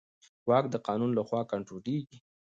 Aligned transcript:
واک 0.49 0.65
د 0.71 0.75
قانون 0.87 1.11
له 1.17 1.21
خوا 1.27 1.41
کنټرولېږي. 1.51 2.17